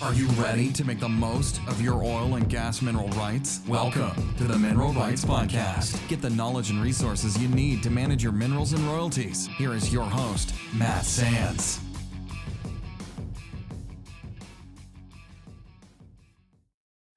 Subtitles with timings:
[0.00, 3.62] Are you ready to make the most of your oil and gas mineral rights?
[3.66, 6.06] Welcome to the Mineral Rights Podcast.
[6.06, 9.48] Get the knowledge and resources you need to manage your minerals and royalties.
[9.58, 11.80] Here is your host, Matt Sands.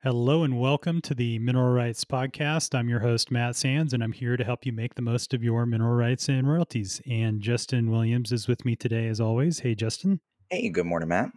[0.02, 2.73] Hello and welcome to the Mineral Rights Podcast.
[2.73, 5.43] I'm your host, Matt Sands, and I'm here to help you make the most of
[5.43, 7.00] your mineral rights and royalties.
[7.07, 9.59] And Justin Williams is with me today, as always.
[9.59, 10.20] Hey, Justin.
[10.50, 11.29] Hey, good morning, Matt.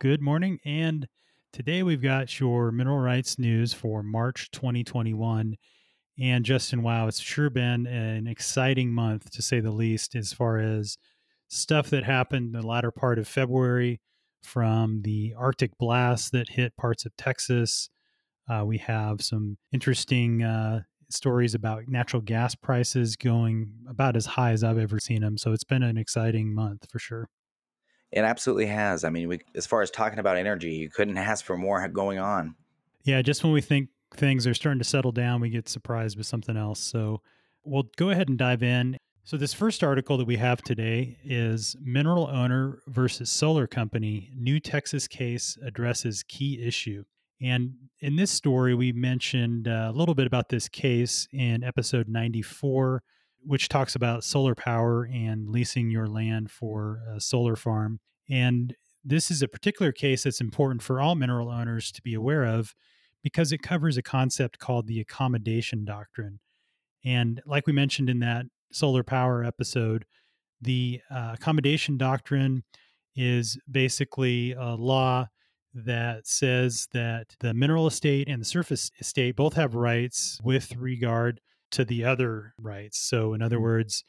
[0.00, 0.60] Good morning.
[0.64, 1.08] And
[1.52, 5.56] today we've got your mineral rights news for March 2021.
[6.20, 10.58] And Justin, wow, it's sure been an exciting month to say the least, as far
[10.58, 10.98] as
[11.48, 14.00] stuff that happened in the latter part of February
[14.44, 17.90] from the Arctic blast that hit parts of Texas.
[18.48, 24.52] Uh, we have some interesting uh, stories about natural gas prices going about as high
[24.52, 25.36] as I've ever seen them.
[25.36, 27.28] So it's been an exciting month for sure.
[28.10, 29.04] It absolutely has.
[29.04, 32.18] I mean, we, as far as talking about energy, you couldn't ask for more going
[32.18, 32.54] on.
[33.04, 36.26] Yeah, just when we think things are starting to settle down, we get surprised with
[36.26, 36.80] something else.
[36.80, 37.20] So
[37.64, 38.96] we'll go ahead and dive in.
[39.24, 44.58] So, this first article that we have today is Mineral Owner versus Solar Company New
[44.58, 47.04] Texas Case Addresses Key Issue.
[47.38, 52.08] And in this story, we mentioned uh, a little bit about this case in episode
[52.08, 53.02] 94
[53.44, 58.00] which talks about solar power and leasing your land for a solar farm.
[58.28, 62.44] And this is a particular case that's important for all mineral owners to be aware
[62.44, 62.74] of
[63.22, 66.40] because it covers a concept called the accommodation doctrine.
[67.04, 70.04] And like we mentioned in that solar power episode,
[70.60, 72.64] the uh, accommodation doctrine
[73.16, 75.26] is basically a law
[75.74, 81.40] that says that the mineral estate and the surface estate both have rights with regard
[81.72, 82.98] to the other rights.
[82.98, 83.64] So, in other mm-hmm.
[83.64, 84.04] words,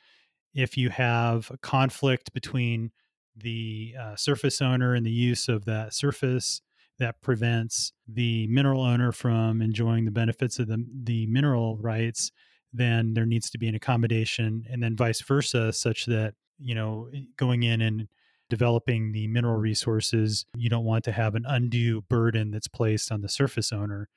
[0.53, 2.91] if you have a conflict between
[3.35, 6.61] the uh, surface owner and the use of that surface
[6.97, 12.31] that prevents the mineral owner from enjoying the benefits of the, the mineral rights,
[12.73, 17.09] then there needs to be an accommodation, and then vice versa, such that, you know,
[17.37, 18.07] going in and
[18.49, 23.21] developing the mineral resources, you don't want to have an undue burden that's placed on
[23.21, 24.09] the surface owner.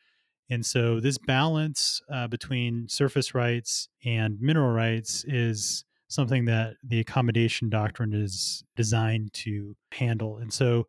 [0.51, 7.01] And so, this balance uh, between surface rights and mineral rights is something that the
[7.01, 10.37] accommodation doctrine is designed to handle.
[10.37, 10.87] And so,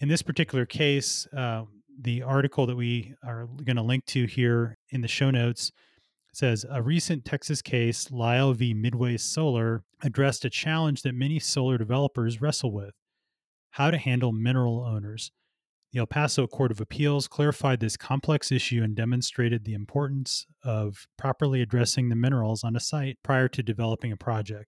[0.00, 1.64] in this particular case, uh,
[2.00, 5.70] the article that we are going to link to here in the show notes
[6.32, 8.74] says a recent Texas case, Lyle v.
[8.74, 12.94] Midway Solar, addressed a challenge that many solar developers wrestle with
[13.70, 15.30] how to handle mineral owners.
[15.94, 21.06] The El Paso Court of Appeals clarified this complex issue and demonstrated the importance of
[21.16, 24.66] properly addressing the minerals on a site prior to developing a project.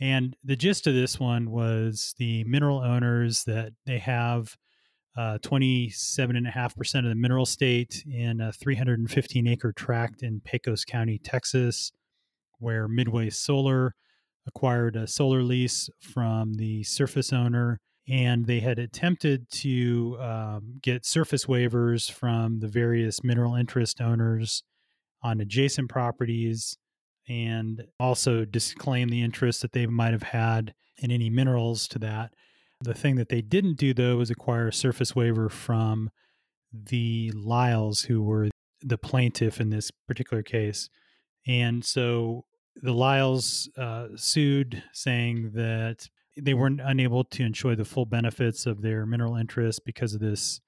[0.00, 4.56] And the gist of this one was the mineral owners that they have
[5.18, 11.92] uh, 27.5% of the mineral estate in a 315 acre tract in Pecos County, Texas,
[12.58, 13.94] where Midway Solar
[14.46, 21.04] acquired a solar lease from the surface owner and they had attempted to um, get
[21.04, 24.62] surface waivers from the various mineral interest owners
[25.22, 26.78] on adjacent properties
[27.28, 32.32] and also disclaim the interest that they might have had in any minerals to that.
[32.80, 36.10] The thing that they didn't do, though, was acquire a surface waiver from
[36.72, 38.48] the Lyles, who were
[38.82, 40.88] the plaintiff in this particular case.
[41.46, 42.44] And so
[42.76, 46.08] the Lyles uh, sued, saying that
[46.40, 50.60] they weren't unable to enjoy the full benefits of their mineral interest because of this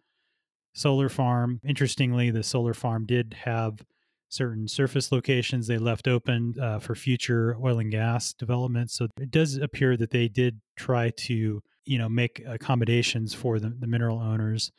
[0.72, 1.60] solar farm.
[1.64, 3.84] Interestingly, the solar farm did have
[4.28, 8.90] certain surface locations they left open uh, for future oil and gas development.
[8.90, 13.70] So it does appear that they did try to, you know, make accommodations for the,
[13.70, 14.70] the mineral owners.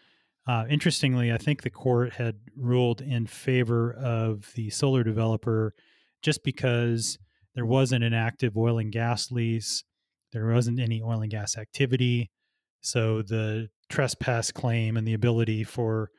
[0.47, 5.73] Uh, interestingly, I think the court had ruled in favor of the solar developer
[6.21, 7.19] just because
[7.53, 9.83] there wasn't an active oil and gas lease
[10.31, 12.29] there wasn't any oil and gas activity.
[12.81, 16.09] So the trespass claim and the ability for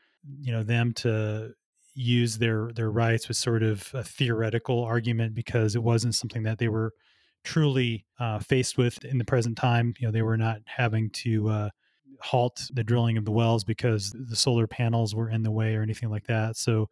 [0.41, 1.53] you know them to
[1.95, 6.59] use their their rights was sort of a theoretical argument because it wasn't something that
[6.59, 6.93] they were
[7.45, 9.95] truly uh, faced with in the present time.
[9.99, 11.71] You know, they were not having to uh,
[12.21, 15.83] halt the drilling of the wells because the solar panels were in the way or
[15.83, 16.57] anything like that.
[16.57, 16.89] So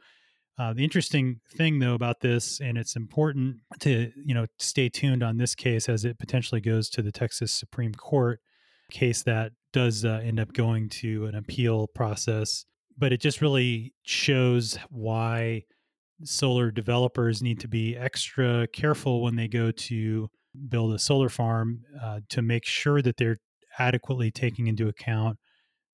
[0.60, 5.22] uh, the interesting thing, though, about this, and it's important to you know stay tuned
[5.22, 8.40] on this case as it potentially goes to the Texas Supreme Court
[8.90, 12.66] case that does uh, end up going to an appeal process.
[12.98, 15.62] But it just really shows why
[16.24, 20.28] solar developers need to be extra careful when they go to
[20.68, 23.38] build a solar farm uh, to make sure that they're
[23.78, 25.38] adequately taking into account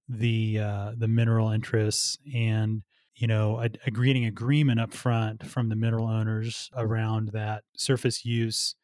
[0.08, 2.82] the uh, the mineral interests and
[3.16, 8.24] you know a, a greeting agreement up front from the mineral owners around that surface
[8.24, 8.74] use.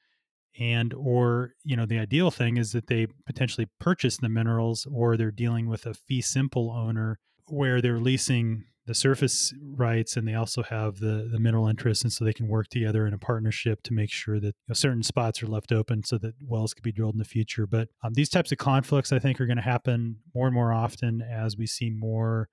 [0.61, 5.17] And or you know the ideal thing is that they potentially purchase the minerals or
[5.17, 10.35] they're dealing with a fee simple owner where they're leasing the surface rights and they
[10.35, 13.83] also have the the mineral interest and so they can work together in a partnership
[13.85, 16.83] to make sure that you know, certain spots are left open so that wells could
[16.83, 17.67] be drilled in the future.
[17.67, 20.73] But um, these types of conflicts i think are going to happen more and more
[20.73, 22.51] often as we see more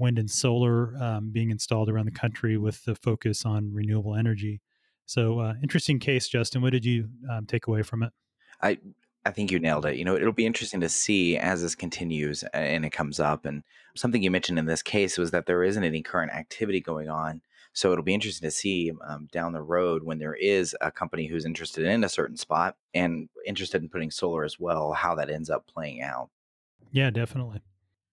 [0.00, 4.60] wind and solar um, being installed around the country with the focus on renewable energy
[5.06, 8.12] so uh, interesting case justin what did you um, take away from it
[8.62, 8.78] I
[9.24, 9.96] I think you nailed it.
[9.96, 13.44] You know, it'll be interesting to see as this continues and it comes up.
[13.44, 13.62] And
[13.94, 17.42] something you mentioned in this case was that there isn't any current activity going on.
[17.72, 21.26] So it'll be interesting to see um, down the road when there is a company
[21.26, 25.30] who's interested in a certain spot and interested in putting solar as well, how that
[25.30, 26.30] ends up playing out.
[26.90, 27.60] Yeah, definitely.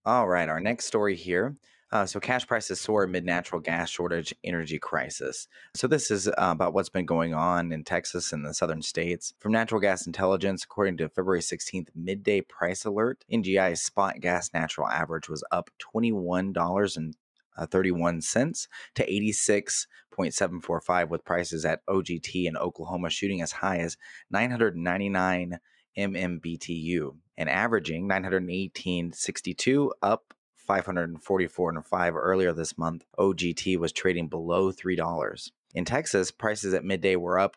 [0.05, 1.55] All right, our next story here
[1.91, 5.47] uh, so cash prices soar amid natural gas shortage energy crisis.
[5.73, 9.33] So this is uh, about what's been going on in Texas and the southern states.
[9.39, 14.87] From Natural Gas Intelligence, according to February 16th midday price alert, NGI's spot gas national
[14.87, 17.15] average was up $21 and
[17.57, 23.97] uh, 31 to 86.745 with prices at OGT in Oklahoma shooting as high as
[24.29, 25.59] 999
[25.97, 30.33] MMBTU and averaging 918.62 up
[30.67, 35.51] 544 and 5 earlier this month, OGT was trading below $3.
[35.73, 37.55] In Texas, prices at midday were up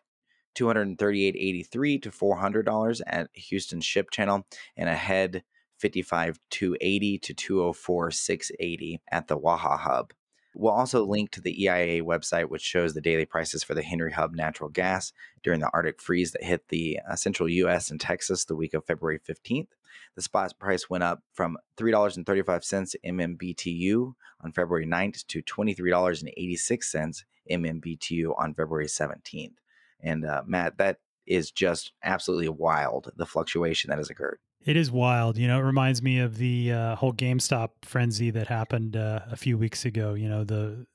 [0.57, 4.45] 238.83 to $400 at Houston Ship Channel
[4.77, 5.43] and ahead
[5.79, 10.13] 55 280 to 204 680 at the Waha Hub.
[10.53, 14.11] We'll also link to the EIA website, which shows the daily prices for the Henry
[14.11, 15.13] Hub natural gas
[15.43, 17.89] during the Arctic freeze that hit the uh, central U.S.
[17.89, 19.69] and Texas the week of February 15th.
[20.15, 28.53] The spot price went up from $3.35 MMBTU on February 9th to $23.86 MMBTU on
[28.53, 29.53] February 17th.
[30.01, 34.39] And uh, Matt, that is just absolutely wild, the fluctuation that has occurred.
[34.63, 35.37] It is wild.
[35.37, 39.35] You know, it reminds me of the uh, whole GameStop frenzy that happened uh, a
[39.35, 40.13] few weeks ago.
[40.13, 40.85] You know, the,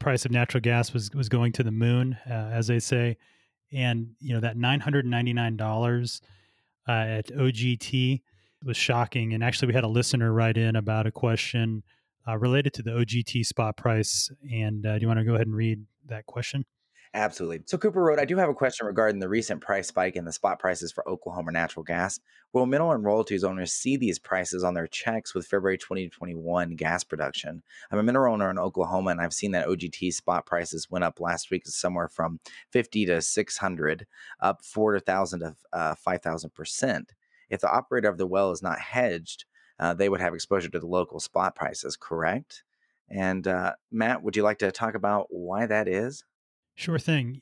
[0.00, 3.16] price of natural gas was was going to the moon, uh, as they say,
[3.72, 6.20] and you know that nine hundred ninety nine dollars
[6.88, 8.22] uh, at OGT
[8.64, 9.34] was shocking.
[9.34, 11.82] And actually, we had a listener write in about a question
[12.26, 14.30] uh, related to the OGT spot price.
[14.50, 16.64] And uh, do you want to go ahead and read that question?
[17.16, 17.60] Absolutely.
[17.66, 20.32] So Cooper wrote, I do have a question regarding the recent price spike in the
[20.32, 22.18] spot prices for Oklahoma natural gas.
[22.52, 27.04] Will mineral and royalties owners see these prices on their checks with February 2021 gas
[27.04, 27.62] production?
[27.92, 31.20] I'm a mineral owner in Oklahoma, and I've seen that OGT spot prices went up
[31.20, 32.40] last week somewhere from
[32.72, 34.06] 50 to 600,
[34.40, 37.12] up 4,000 to uh, 5,000 percent.
[37.48, 39.44] If the operator of the well is not hedged,
[39.78, 42.64] uh, they would have exposure to the local spot prices, correct?
[43.08, 46.24] And uh, Matt, would you like to talk about why that is?
[46.74, 47.40] Sure thing.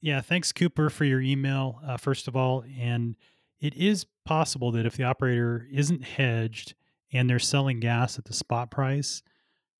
[0.00, 2.64] Yeah, thanks, Cooper, for your email, uh, first of all.
[2.78, 3.16] And
[3.60, 6.74] it is possible that if the operator isn't hedged
[7.12, 9.22] and they're selling gas at the spot price,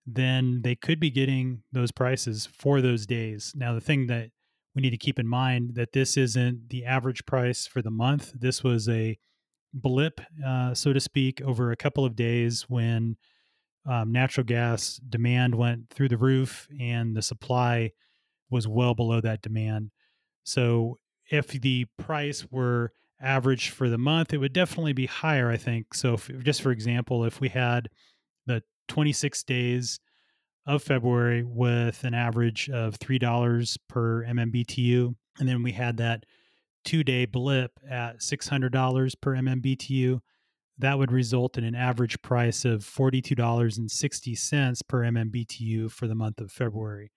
[0.06, 3.52] then they could be getting those prices for those days.
[3.54, 4.30] Now, the thing that
[4.74, 8.32] we need to keep in mind that this isn't the average price for the month.
[8.34, 9.18] This was a
[9.72, 13.16] blip, uh, so to speak, over a couple of days when
[13.86, 17.92] um, natural gas demand went through the roof and the supply
[18.54, 19.90] was well below that demand.
[20.44, 20.98] So
[21.30, 25.94] if the price were average for the month, it would definitely be higher, I think.
[25.94, 27.88] So if, just for example, if we had
[28.46, 29.98] the 26 days
[30.66, 36.24] of February with an average of $3 per MMBTU, and then we had that
[36.84, 40.20] two day blip at $600 per MMBTU,
[40.78, 46.50] that would result in an average price of $42.60 per MMBTU for the month of
[46.50, 47.10] February.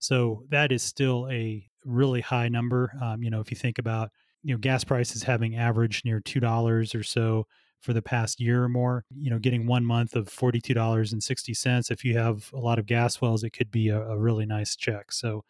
[0.00, 2.92] So that is still a really high number.
[3.00, 4.10] Um, you know, if you think about
[4.42, 7.46] you know gas prices having averaged near two dollars or so
[7.80, 11.12] for the past year or more, you know, getting one month of forty two dollars
[11.12, 11.90] and sixty cents.
[11.90, 14.76] If you have a lot of gas wells, it could be a, a really nice
[14.76, 15.12] check.
[15.12, 15.44] So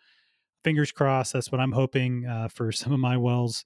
[0.64, 1.32] fingers crossed.
[1.32, 3.64] That's what I'm hoping uh, for some of my wells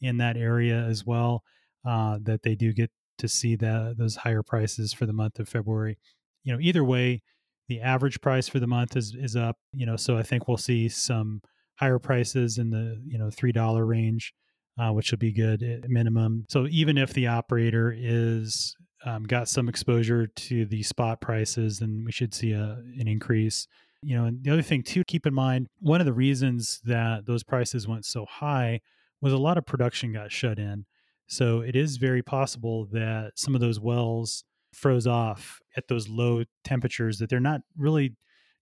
[0.00, 1.42] in that area as well.
[1.84, 5.48] Uh, that they do get to see the those higher prices for the month of
[5.48, 5.98] February.
[6.44, 7.22] You know, either way,
[7.68, 9.56] the average price for the month is is up.
[9.72, 11.40] You know, so I think we'll see some
[11.76, 14.32] higher prices in the you know three dollar range,
[14.78, 16.46] uh, which will be good at minimum.
[16.48, 22.02] So even if the operator is um, got some exposure to the spot prices, then
[22.04, 23.66] we should see a an increase.
[24.04, 27.26] You know, and the other thing too, keep in mind one of the reasons that
[27.26, 28.80] those prices went so high
[29.20, 30.84] was a lot of production got shut in.
[31.28, 36.44] So it is very possible that some of those wells froze off at those low
[36.64, 38.14] temperatures that they're not really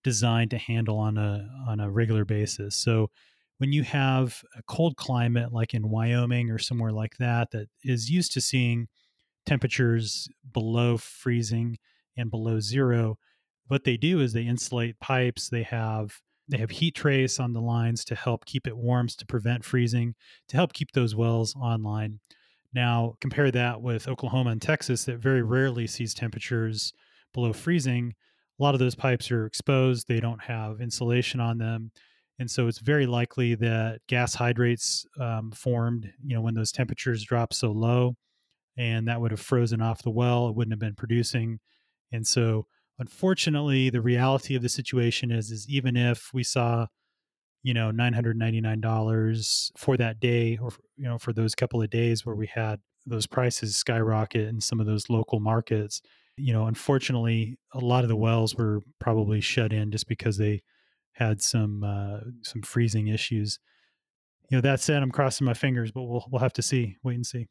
[0.03, 2.77] designed to handle on a on a regular basis.
[2.77, 3.11] So
[3.59, 8.09] when you have a cold climate like in Wyoming or somewhere like that that is
[8.09, 8.89] used to seeing
[9.45, 11.77] temperatures below freezing
[12.17, 13.19] and below zero,
[13.69, 17.61] what they do is they insulate pipes, they have they have heat trace on the
[17.61, 20.15] lines to help keep it warm to prevent freezing,
[20.49, 22.19] to help keep those wells online.
[22.73, 26.93] Now, compare that with Oklahoma and Texas that very rarely sees temperatures
[27.35, 28.15] below freezing.
[28.59, 31.91] A lot of those pipes are exposed, they don't have insulation on them.
[32.39, 37.23] And so it's very likely that gas hydrates um, formed, you know, when those temperatures
[37.23, 38.17] drop so low,
[38.79, 40.49] and that would have frozen off the well.
[40.49, 41.61] It wouldn't have been producing.
[42.13, 42.67] And so,
[42.99, 46.87] unfortunately, the reality of the situation is, is even if we saw
[47.63, 52.35] you know $999 for that day or you know for those couple of days where
[52.35, 56.03] we had those prices skyrocket in some of those local markets.
[56.37, 60.63] You know unfortunately a lot of the wells were probably shut in just because they
[61.13, 63.59] had some uh, some freezing issues.
[64.51, 67.15] You know that said i'm crossing my fingers but we'll we'll have to see wait
[67.15, 67.47] and see.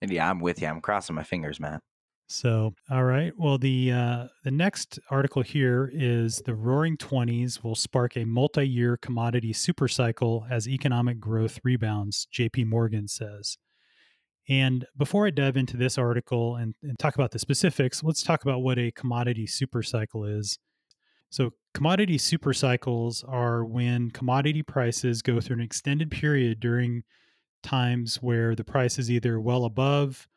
[0.00, 1.80] And yeah i'm with you i'm crossing my fingers man
[2.28, 3.32] so, all right.
[3.38, 8.98] Well, the uh, the next article here is the Roaring Twenties will spark a multi-year
[8.98, 12.26] commodity supercycle as economic growth rebounds.
[12.30, 12.64] J.P.
[12.64, 13.56] Morgan says.
[14.46, 18.42] And before I dive into this article and, and talk about the specifics, let's talk
[18.42, 20.58] about what a commodity supercycle is.
[21.30, 27.04] So, commodity supercycles are when commodity prices go through an extended period during
[27.62, 30.28] times where the price is either well above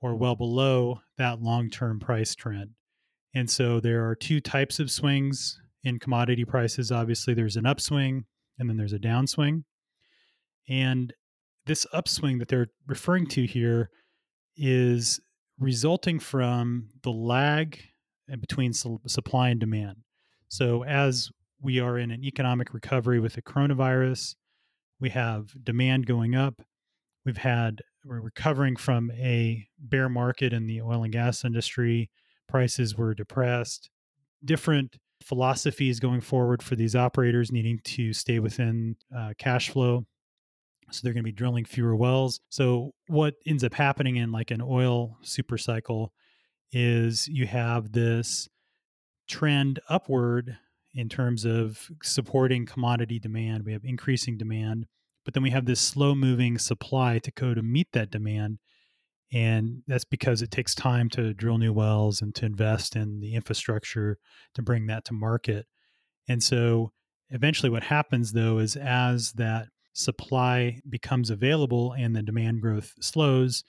[0.00, 2.70] or well below that long term price trend.
[3.34, 6.90] And so there are two types of swings in commodity prices.
[6.90, 8.24] Obviously, there's an upswing
[8.58, 9.64] and then there's a downswing.
[10.68, 11.12] And
[11.66, 13.90] this upswing that they're referring to here
[14.56, 15.20] is
[15.58, 17.80] resulting from the lag
[18.30, 19.98] eh, between supply and demand.
[20.48, 21.30] So, as
[21.62, 24.34] we are in an economic recovery with the coronavirus,
[24.98, 26.62] we have demand going up.
[27.24, 32.10] We've had we're recovering from a bear market in the oil and gas industry.
[32.48, 33.90] Prices were depressed.
[34.44, 40.06] Different philosophies going forward for these operators needing to stay within uh, cash flow.
[40.90, 42.40] So they're going to be drilling fewer wells.
[42.48, 46.12] So what ends up happening in like an oil super cycle
[46.72, 48.48] is you have this
[49.28, 50.56] trend upward
[50.94, 53.64] in terms of supporting commodity demand.
[53.64, 54.86] We have increasing demand
[55.24, 58.58] but then we have this slow moving supply to go to meet that demand.
[59.32, 63.34] And that's because it takes time to drill new wells and to invest in the
[63.34, 64.18] infrastructure
[64.54, 65.66] to bring that to market.
[66.28, 66.92] And so
[67.28, 73.62] eventually, what happens though is as that supply becomes available and the demand growth slows,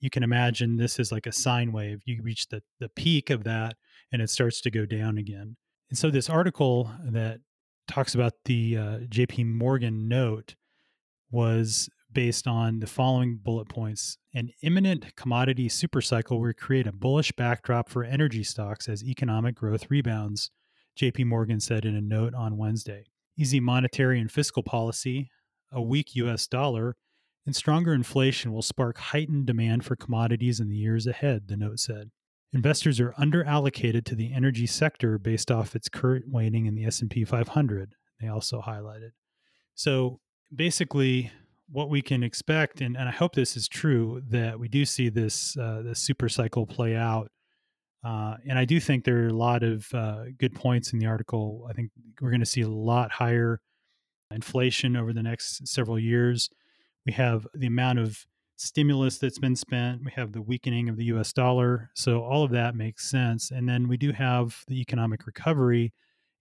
[0.00, 2.00] you can imagine this is like a sine wave.
[2.04, 3.76] You reach the, the peak of that
[4.12, 5.56] and it starts to go down again.
[5.90, 7.40] And so, this article that
[7.88, 10.54] talks about the uh, JP Morgan note
[11.30, 14.18] was based on the following bullet points.
[14.34, 19.90] An imminent commodity supercycle will create a bullish backdrop for energy stocks as economic growth
[19.90, 20.50] rebounds,
[20.98, 23.04] JP Morgan said in a note on Wednesday.
[23.36, 25.30] Easy monetary and fiscal policy,
[25.70, 26.96] a weak US dollar,
[27.46, 31.78] and stronger inflation will spark heightened demand for commodities in the years ahead, the note
[31.78, 32.10] said.
[32.52, 37.24] Investors are underallocated to the energy sector based off its current weighting in the S&P
[37.24, 39.10] 500, they also highlighted.
[39.74, 40.20] So,
[40.54, 41.30] basically
[41.70, 45.08] what we can expect, and, and I hope this is true, that we do see
[45.08, 47.30] this uh, this super cycle play out.
[48.04, 51.06] Uh, and I do think there are a lot of uh, good points in the
[51.06, 51.66] article.
[51.68, 51.90] I think
[52.20, 53.60] we're going to see a lot higher
[54.30, 56.48] inflation over the next several years.
[57.04, 58.24] We have the amount of
[58.56, 60.04] stimulus that's been spent.
[60.04, 61.90] We have the weakening of the US dollar.
[61.94, 63.50] So all of that makes sense.
[63.50, 65.92] And then we do have the economic recovery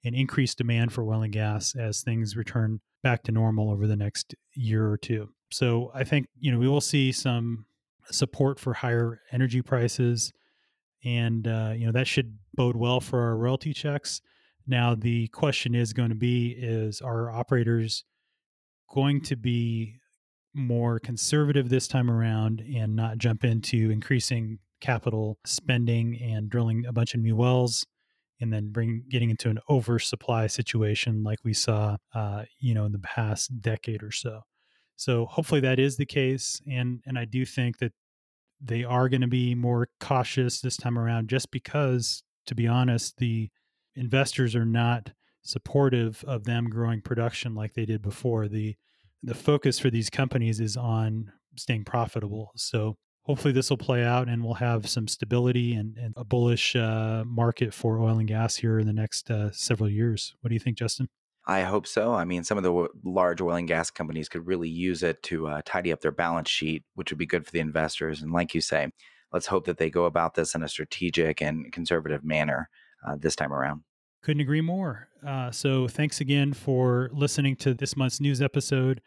[0.04, 3.96] and increased demand for oil and gas as things return back to normal over the
[3.96, 5.30] next year or two.
[5.51, 7.66] So I think, you know, we will see some
[8.12, 10.32] support for higher energy prices
[11.04, 14.22] and uh, you know that should bode well for our royalty checks.
[14.66, 18.04] Now the question is going to be is our operators
[18.94, 20.00] going to be
[20.54, 26.92] more conservative this time around and not jump into increasing capital spending and drilling a
[26.92, 27.86] bunch of new wells
[28.39, 32.91] and then bring getting into an oversupply situation like we saw, uh, you know, in
[32.91, 34.41] the past decade or so.
[34.96, 37.94] So hopefully that is the case, and and I do think that
[38.60, 43.17] they are going to be more cautious this time around, just because, to be honest,
[43.17, 43.50] the
[43.96, 45.12] investors are not
[45.44, 48.48] supportive of them growing production like they did before.
[48.48, 48.75] the
[49.24, 52.51] The focus for these companies is on staying profitable.
[52.56, 56.75] So hopefully this will play out and we'll have some stability and, and a bullish
[56.77, 60.34] uh, market for oil and gas here in the next uh, several years.
[60.39, 61.10] What do you think, Justin?
[61.46, 62.13] I hope so.
[62.13, 65.22] I mean, some of the w- large oil and gas companies could really use it
[65.24, 68.22] to uh, tidy up their balance sheet, which would be good for the investors.
[68.22, 68.89] And like you say,
[69.34, 72.69] let's hope that they go about this in a strategic and conservative manner
[73.05, 73.84] uh, this time around.
[74.24, 75.10] Couldn't agree more.
[75.25, 79.01] Uh, so, thanks again for listening to this month's news episode.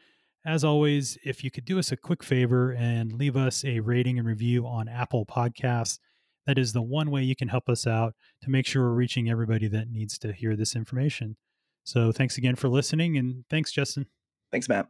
[0.47, 4.19] As always, if you could do us a quick favor and leave us a rating
[4.19, 5.99] and review on Apple Podcasts,
[6.47, 9.29] that is the one way you can help us out to make sure we're reaching
[9.29, 11.37] everybody that needs to hear this information.
[11.85, 14.07] So, thanks again for listening, and thanks, Justin.
[14.51, 14.89] Thanks, Matt.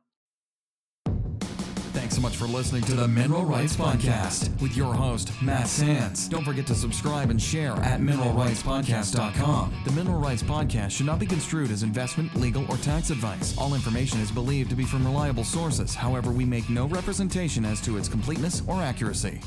[2.10, 6.28] Thanks so much for listening to the Mineral Rights Podcast with your host, Matt Sands.
[6.28, 9.72] Don't forget to subscribe and share at mineralrightspodcast.com.
[9.84, 13.56] The Mineral Rights Podcast should not be construed as investment, legal, or tax advice.
[13.56, 15.94] All information is believed to be from reliable sources.
[15.94, 19.40] However, we make no representation as to its completeness or accuracy.